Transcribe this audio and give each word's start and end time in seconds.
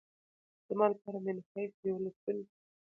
زما 0.67 0.85
لپاره 0.93 1.17
منحیث 1.25 1.71
د 1.77 1.81
یوه 1.89 1.99
لوستونکي 2.03 2.55